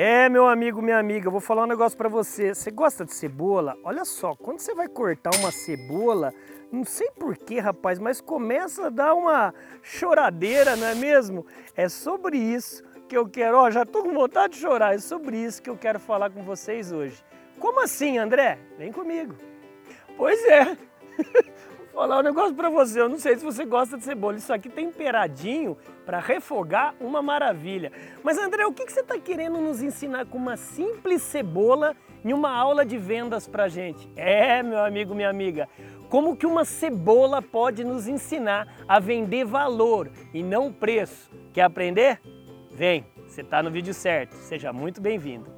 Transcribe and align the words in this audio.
É, 0.00 0.28
meu 0.28 0.46
amigo, 0.46 0.80
minha 0.80 0.96
amiga, 0.96 1.26
eu 1.26 1.32
vou 1.32 1.40
falar 1.40 1.64
um 1.64 1.66
negócio 1.66 1.98
para 1.98 2.08
você. 2.08 2.54
Você 2.54 2.70
gosta 2.70 3.04
de 3.04 3.12
cebola? 3.12 3.76
Olha 3.82 4.04
só, 4.04 4.32
quando 4.36 4.60
você 4.60 4.72
vai 4.72 4.86
cortar 4.86 5.34
uma 5.34 5.50
cebola, 5.50 6.32
não 6.70 6.84
sei 6.84 7.10
porquê, 7.18 7.58
rapaz, 7.58 7.98
mas 7.98 8.20
começa 8.20 8.86
a 8.86 8.90
dar 8.90 9.12
uma 9.14 9.52
choradeira, 9.82 10.76
não 10.76 10.86
é 10.86 10.94
mesmo? 10.94 11.44
É 11.74 11.88
sobre 11.88 12.38
isso 12.38 12.84
que 13.08 13.16
eu 13.16 13.28
quero, 13.28 13.56
ó, 13.56 13.72
já 13.72 13.84
tô 13.84 14.04
com 14.04 14.14
vontade 14.14 14.52
de 14.52 14.60
chorar, 14.60 14.94
é 14.94 14.98
sobre 14.98 15.36
isso 15.36 15.60
que 15.60 15.68
eu 15.68 15.76
quero 15.76 15.98
falar 15.98 16.30
com 16.30 16.44
vocês 16.44 16.92
hoje. 16.92 17.20
Como 17.58 17.82
assim, 17.82 18.18
André? 18.18 18.56
Vem 18.78 18.92
comigo. 18.92 19.34
Pois 20.16 20.40
é. 20.44 20.76
Falar 21.92 22.20
um 22.20 22.22
negócio 22.22 22.54
para 22.54 22.70
você, 22.70 23.00
eu 23.00 23.08
não 23.08 23.18
sei 23.18 23.36
se 23.36 23.44
você 23.44 23.64
gosta 23.64 23.96
de 23.96 24.04
cebola, 24.04 24.36
isso 24.36 24.52
aqui 24.52 24.68
temperadinho 24.68 25.76
para 26.06 26.20
refogar, 26.20 26.94
uma 27.00 27.20
maravilha. 27.20 27.90
Mas 28.22 28.38
André, 28.38 28.64
o 28.66 28.72
que, 28.72 28.86
que 28.86 28.92
você 28.92 29.00
está 29.00 29.18
querendo 29.18 29.58
nos 29.60 29.82
ensinar 29.82 30.26
com 30.26 30.38
uma 30.38 30.56
simples 30.56 31.22
cebola 31.22 31.96
em 32.24 32.32
uma 32.32 32.50
aula 32.50 32.86
de 32.86 32.96
vendas 32.96 33.48
para 33.48 33.68
gente? 33.68 34.08
É, 34.14 34.62
meu 34.62 34.84
amigo, 34.84 35.14
minha 35.14 35.28
amiga, 35.28 35.68
como 36.08 36.36
que 36.36 36.46
uma 36.46 36.64
cebola 36.64 37.42
pode 37.42 37.82
nos 37.82 38.06
ensinar 38.06 38.76
a 38.86 39.00
vender 39.00 39.44
valor 39.44 40.10
e 40.32 40.42
não 40.42 40.72
preço? 40.72 41.30
Quer 41.52 41.62
aprender? 41.62 42.20
Vem, 42.70 43.04
você 43.26 43.40
está 43.40 43.60
no 43.62 43.70
vídeo 43.70 43.92
certo, 43.92 44.34
seja 44.34 44.72
muito 44.72 45.00
bem-vindo. 45.00 45.57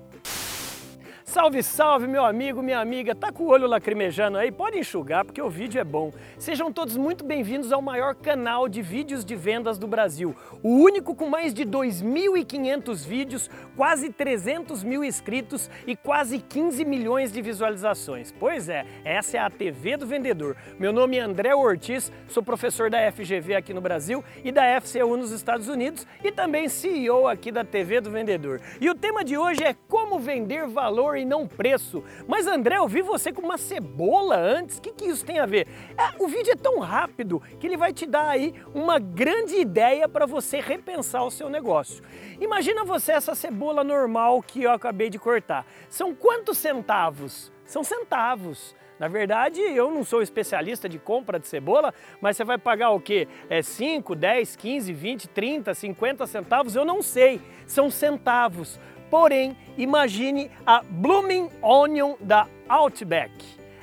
Salve, 1.31 1.63
salve, 1.63 2.09
meu 2.09 2.25
amigo, 2.25 2.61
minha 2.61 2.81
amiga. 2.81 3.15
Tá 3.15 3.31
com 3.31 3.45
o 3.45 3.51
olho 3.51 3.69
lacrimejando 3.69 4.37
aí? 4.37 4.51
Pode 4.51 4.77
enxugar 4.77 5.25
porque 5.25 5.41
o 5.41 5.49
vídeo 5.49 5.81
é 5.81 5.85
bom. 5.85 6.11
Sejam 6.37 6.73
todos 6.73 6.97
muito 6.97 7.25
bem-vindos 7.25 7.71
ao 7.71 7.81
maior 7.81 8.17
canal 8.17 8.69
de 8.69 8.83
vídeos 8.83 9.25
de 9.25 9.37
vendas 9.37 9.79
do 9.79 9.87
Brasil. 9.87 10.35
O 10.61 10.71
único 10.71 11.15
com 11.15 11.29
mais 11.29 11.55
de 11.55 11.65
2.500 11.65 13.07
vídeos, 13.07 13.49
quase 13.77 14.11
300 14.11 14.83
mil 14.83 15.05
inscritos 15.05 15.71
e 15.87 15.95
quase 15.95 16.41
15 16.41 16.85
milhões 16.85 17.33
de 17.33 17.41
visualizações. 17.41 18.33
Pois 18.33 18.69
é, 18.69 18.85
essa 19.05 19.37
é 19.37 19.41
a 19.41 19.49
TV 19.49 19.97
do 19.97 20.09
Vendedor. 20.09 20.57
Meu 20.81 20.93
nome 20.93 21.17
é 21.17 21.21
André 21.21 21.55
Ortiz, 21.55 22.11
sou 22.27 22.43
professor 22.43 22.91
da 22.91 23.09
FGV 23.13 23.55
aqui 23.55 23.73
no 23.73 23.81
Brasil 23.81 24.25
e 24.43 24.51
da 24.51 24.81
FCU 24.81 25.17
nos 25.17 25.31
Estados 25.31 25.69
Unidos 25.69 26.05
e 26.25 26.33
também 26.33 26.69
CEO 26.69 27.29
aqui 27.29 27.53
da 27.53 27.63
TV 27.63 28.01
do 28.01 28.11
Vendedor. 28.11 28.61
E 28.81 28.91
o 28.91 28.97
tema 28.97 29.23
de 29.23 29.39
hoje 29.39 29.63
é 29.63 29.77
como 29.87 30.19
vender 30.19 30.67
valor 30.67 31.20
e 31.21 31.25
não 31.25 31.47
preço. 31.47 32.03
Mas 32.27 32.47
André, 32.47 32.77
eu 32.77 32.89
vi 32.89 33.03
você 33.03 33.33
com 33.33 33.43
uma 33.43 33.59
cebola 33.59 34.37
antes, 34.37 34.79
o 34.79 34.83
que, 34.83 34.93
que 34.93 35.05
isso 35.07 35.25
tem 35.25 35.39
a 35.39 35.47
ver? 35.47 35.67
É, 35.97 36.23
o 36.23 36.29
vídeo 36.29 36.53
é 36.53 36.57
tão 36.57 36.79
rápido 36.79 37.43
que 37.59 37.67
ele 37.67 37.77
vai 37.77 37.93
te 37.93 38.07
dar 38.07 38.29
aí 38.29 38.55
uma 38.75 38.99
grande 38.99 39.57
ideia 39.57 40.09
para 40.09 40.27
você 40.27 40.61
repensar 40.61 41.25
o 41.25 41.31
seu 41.31 41.49
negócio. 41.49 42.03
Imagina 42.41 42.85
você 42.85 43.13
essa 43.13 43.35
cebola 43.35 43.85
normal 43.85 44.43
que 44.43 44.63
eu 44.63 44.73
acabei 44.73 45.11
de 45.11 45.19
cortar. 45.19 45.67
São 45.89 46.15
quantos 46.15 46.59
centavos? 46.59 47.53
São 47.65 47.85
centavos. 47.85 48.75
Na 49.01 49.09
verdade, 49.09 49.63
eu 49.63 49.91
não 49.91 50.05
sou 50.05 50.21
especialista 50.21 50.87
de 50.87 50.99
compra 50.99 51.41
de 51.41 51.49
cebola, 51.49 51.95
mas 52.21 52.37
você 52.37 52.45
vai 52.45 52.59
pagar 52.59 52.91
o 52.91 53.01
quê? 53.01 53.27
É 53.49 53.63
5, 53.63 54.15
10, 54.15 54.57
15, 54.57 54.93
20, 54.93 55.29
30, 55.29 55.73
50 55.73 56.27
centavos? 56.27 56.77
Eu 56.77 56.85
não 56.85 57.01
sei. 57.01 57.41
São 57.67 57.91
centavos. 57.91 58.79
Porém, 59.11 59.57
imagine 59.77 60.51
a 60.65 60.83
Blooming 60.83 61.51
Onion 61.61 62.15
da 62.21 62.47
Outback. 62.69 63.33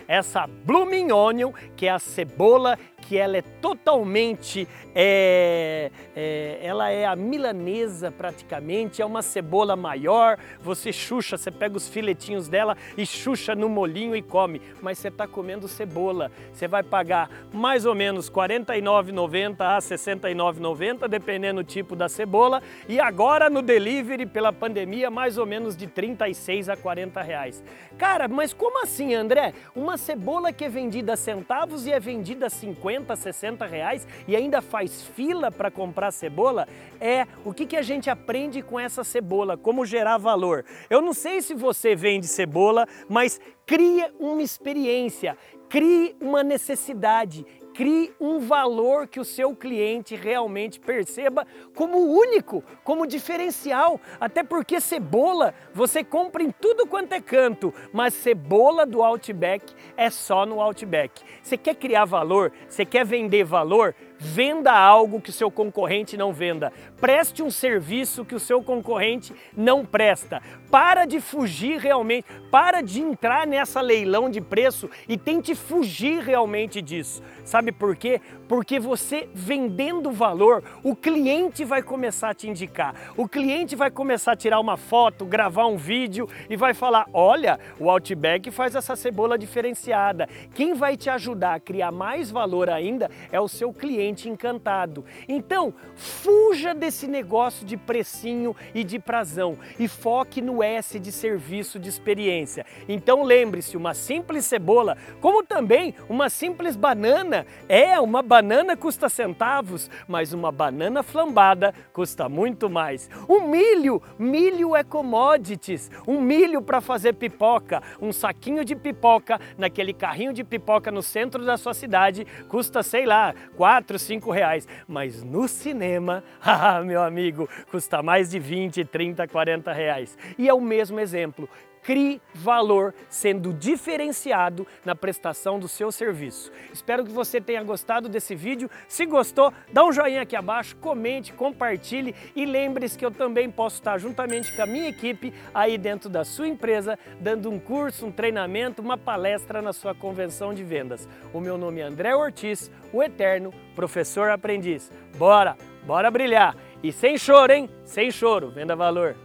Essa 0.07 0.47
Blooming 0.47 1.11
Onion, 1.11 1.51
que 1.75 1.85
é 1.85 1.91
a 1.91 1.99
cebola 1.99 2.79
que 3.07 3.17
ela 3.17 3.37
é 3.37 3.41
totalmente, 3.41 4.67
é, 4.93 5.89
é, 6.13 6.59
ela 6.61 6.89
é 6.89 7.05
a 7.05 7.15
milanesa 7.15 8.11
praticamente, 8.11 9.01
é 9.01 9.05
uma 9.05 9.21
cebola 9.21 9.77
maior, 9.77 10.37
você 10.61 10.91
chucha, 10.91 11.37
você 11.37 11.49
pega 11.49 11.77
os 11.77 11.87
filetinhos 11.87 12.49
dela 12.49 12.75
e 12.97 13.05
chucha 13.05 13.55
no 13.55 13.69
molinho 13.69 14.13
e 14.13 14.21
come, 14.21 14.61
mas 14.81 14.97
você 14.97 15.07
está 15.07 15.25
comendo 15.25 15.69
cebola, 15.69 16.29
você 16.51 16.67
vai 16.67 16.83
pagar 16.83 17.29
mais 17.53 17.85
ou 17.85 17.95
menos 17.95 18.27
R$ 18.27 18.35
49,90 18.35 19.61
a 19.61 19.75
R$ 19.75 19.79
69,90, 19.79 21.07
dependendo 21.07 21.63
do 21.63 21.63
tipo 21.63 21.95
da 21.95 22.09
cebola, 22.09 22.61
e 22.89 22.99
agora 22.99 23.49
no 23.49 23.61
delivery, 23.61 24.25
pela 24.25 24.51
pandemia, 24.51 25.09
mais 25.09 25.37
ou 25.37 25.45
menos 25.45 25.77
de 25.77 25.87
36 25.87 26.67
a 26.67 26.75
40 26.75 27.21
reais. 27.21 27.63
Cara, 27.97 28.27
mas 28.27 28.53
como 28.53 28.83
assim, 28.83 29.15
André? 29.15 29.53
Uma 29.73 29.97
cebola 29.97 30.51
que 30.51 30.65
é 30.65 30.69
vendida 30.69 31.13
a 31.13 31.17
centavos 31.17 31.87
e 31.87 31.91
é 31.91 31.99
vendida 31.99 32.47
a 32.47 32.49
50 32.49 32.96
50, 32.97 33.15
60 33.15 33.65
reais 33.65 34.07
e 34.27 34.35
ainda 34.35 34.61
faz 34.61 35.03
fila 35.03 35.51
para 35.51 35.69
comprar 35.69 36.11
cebola, 36.11 36.67
é 36.99 37.27
o 37.45 37.53
que, 37.53 37.65
que 37.65 37.77
a 37.77 37.81
gente 37.81 38.09
aprende 38.09 38.61
com 38.61 38.79
essa 38.79 39.03
cebola, 39.03 39.55
como 39.57 39.85
gerar 39.85 40.17
valor. 40.17 40.65
Eu 40.89 41.01
não 41.01 41.13
sei 41.13 41.41
se 41.41 41.53
você 41.53 41.95
vende 41.95 42.27
cebola, 42.27 42.87
mas 43.07 43.39
cria 43.65 44.11
uma 44.19 44.41
experiência, 44.41 45.37
crie 45.69 46.15
uma 46.19 46.43
necessidade, 46.43 47.45
crie 47.77 48.11
um 48.19 48.39
valor 48.39 49.05
que 49.05 49.19
o 49.19 49.23
seu 49.23 49.55
cliente 49.55 50.15
realmente 50.15 50.79
perceba 50.79 51.45
como 51.75 51.99
único, 51.99 52.63
como 52.83 53.05
diferencial. 53.05 54.01
Até 54.19 54.43
porque 54.43 54.81
cebola 54.81 55.53
você 55.75 56.03
compra 56.03 56.41
em 56.41 56.49
tudo 56.49 56.87
quanto 56.87 57.13
é 57.13 57.21
canto, 57.21 57.71
mas 57.93 58.15
cebola 58.15 58.83
do 58.83 59.03
Outback 59.03 59.75
é 59.95 60.09
só 60.09 60.43
no 60.43 60.59
Outback. 60.59 61.21
Você 61.43 61.55
quer 61.55 61.75
criar 61.75 62.05
valor? 62.05 62.51
Você 62.67 62.83
quer 62.83 63.05
vender 63.05 63.43
valor? 63.43 63.93
Venda 64.19 64.71
algo 64.71 65.21
que 65.21 65.29
o 65.29 65.33
seu 65.33 65.51
concorrente 65.51 66.17
não 66.17 66.33
venda. 66.33 66.73
Preste 66.99 67.43
um 67.43 67.51
serviço 67.51 68.25
que 68.25 68.33
o 68.33 68.39
seu 68.39 68.63
concorrente 68.63 69.33
não 69.55 69.85
presta. 69.85 70.41
Para 70.71 71.05
de 71.05 71.21
fugir 71.21 71.79
realmente, 71.79 72.25
para 72.51 72.81
de 72.81 72.99
entrar 72.99 73.45
nessa 73.45 73.79
leilão 73.79 74.29
de 74.29 74.41
preço 74.41 74.89
e 75.07 75.17
tente 75.17 75.53
fugir 75.53 76.23
realmente 76.23 76.81
disso. 76.81 77.21
Sabe 77.45 77.71
por 77.71 77.95
quê? 77.95 78.19
Porque 78.47 78.79
você 78.79 79.29
vendendo 79.33 80.11
valor, 80.11 80.63
o 80.83 80.95
cliente 80.95 81.63
vai 81.63 81.83
começar 81.83 82.31
a 82.31 82.33
te 82.33 82.49
indicar. 82.49 82.95
O 83.15 83.27
cliente 83.27 83.75
vai 83.75 83.91
começar 83.91 84.31
a 84.31 84.35
tirar 84.35 84.59
uma 84.59 84.77
foto, 84.77 85.25
gravar 85.25 85.67
um 85.67 85.77
vídeo 85.77 86.27
e 86.49 86.55
vai 86.55 86.73
falar: 86.73 87.07
"Olha, 87.13 87.59
o 87.79 87.89
Outback 87.89 88.49
faz 88.49 88.75
essa 88.75 88.95
cebola 88.95 89.37
diferenciada". 89.37 90.27
Quem 90.55 90.73
vai 90.73 90.97
te 90.97 91.09
ajudar 91.09 91.53
a 91.55 91.59
criar 91.59 91.91
mais 91.91 92.31
valor 92.31 92.69
ainda 92.69 93.09
é 93.31 93.39
o 93.39 93.47
seu 93.47 93.71
cliente 93.71 94.06
cliente 94.07 94.29
encantado. 94.29 95.03
Então, 95.27 95.73
fuja 95.95 96.73
desse 96.73 97.07
negócio 97.07 97.65
de 97.65 97.75
precinho 97.75 98.55
e 98.73 98.83
de 98.83 98.99
prazão 98.99 99.57
e 99.77 99.87
foque 99.87 100.41
no 100.41 100.63
S 100.63 100.99
de 100.99 101.11
serviço 101.11 101.79
de 101.79 101.89
experiência. 101.89 102.65
Então, 102.87 103.23
lembre-se, 103.23 103.75
uma 103.75 103.93
simples 103.93 104.45
cebola, 104.45 104.97
como 105.19 105.43
também 105.43 105.93
uma 106.07 106.29
simples 106.29 106.75
banana, 106.75 107.45
é, 107.67 107.99
uma 107.99 108.21
banana 108.21 108.77
custa 108.77 109.09
centavos, 109.09 109.89
mas 110.07 110.31
uma 110.31 110.51
banana 110.51 111.03
flambada 111.03 111.73
custa 111.91 112.29
muito 112.29 112.69
mais. 112.69 113.09
O 113.27 113.41
milho, 113.41 114.01
milho 114.17 114.75
é 114.75 114.83
commodities, 114.83 115.91
um 116.07 116.21
milho 116.21 116.61
para 116.61 116.79
fazer 116.79 117.13
pipoca, 117.13 117.81
um 118.01 118.13
saquinho 118.13 118.63
de 118.63 118.75
pipoca 118.75 119.39
naquele 119.57 119.93
carrinho 119.93 120.31
de 120.31 120.43
pipoca 120.43 120.91
no 120.91 121.01
centro 121.01 121.43
da 121.45 121.57
sua 121.57 121.73
cidade 121.73 122.25
custa, 122.47 122.81
sei 122.81 123.05
lá, 123.05 123.33
4, 123.55 123.96
4, 123.97 123.99
5 123.99 124.31
reais. 124.31 124.67
Mas 124.87 125.23
no 125.23 125.47
cinema, 125.47 126.23
meu 126.85 127.01
amigo, 127.01 127.49
custa 127.69 128.01
mais 128.01 128.29
de 128.29 128.39
20, 128.39 128.85
30, 128.85 129.27
40 129.27 129.73
reais. 129.73 130.17
E 130.37 130.47
é 130.47 130.53
o 130.53 130.61
mesmo 130.61 130.99
exemplo 130.99 131.49
crie 131.87 132.21
valor 132.35 132.93
sendo 133.09 133.53
diferenciado 133.53 134.67
na 134.83 134.93
prestação 134.93 135.57
do 135.57 135.69
seu 135.69 135.89
serviço. 135.89 136.51
Espero 136.73 137.05
que 137.05 137.11
você 137.13 137.39
tenha 137.39 137.63
gostado 137.63 138.09
desse 138.09 138.35
vídeo. 138.35 138.69
Se 138.89 139.05
gostou, 139.05 139.53
dá 139.71 139.85
um 139.85 139.93
joinha 139.93 140.23
aqui 140.23 140.35
abaixo, 140.35 140.75
comente, 140.75 141.31
compartilhe 141.31 142.13
e 142.35 142.45
lembre-se 142.45 142.97
que 142.97 143.05
eu 143.05 143.11
também 143.11 143.49
posso 143.49 143.77
estar 143.77 143.97
juntamente 143.99 144.53
com 144.53 144.63
a 144.63 144.65
minha 144.65 144.89
equipe 144.89 145.33
aí 145.55 145.77
dentro 145.77 146.09
da 146.09 146.25
sua 146.25 146.49
empresa, 146.49 146.99
dando 147.21 147.49
um 147.49 147.57
curso, 147.57 148.05
um 148.05 148.11
treinamento, 148.11 148.81
uma 148.81 148.97
palestra 148.97 149.61
na 149.61 149.71
sua 149.71 149.95
convenção 149.95 150.53
de 150.53 150.65
vendas. 150.65 151.07
O 151.33 151.39
meu 151.39 151.57
nome 151.57 151.79
é 151.79 151.83
André 151.83 152.13
Ortiz, 152.13 152.69
o 152.91 153.01
eterno 153.01 153.53
professor 153.73 154.29
aprendiz. 154.29 154.91
Bora, 155.17 155.55
bora 155.85 156.11
brilhar! 156.11 156.53
E 156.83 156.91
sem 156.91 157.17
choro, 157.17 157.53
hein? 157.53 157.69
Sem 157.85 158.11
choro, 158.11 158.51
venda 158.51 158.75
valor. 158.75 159.15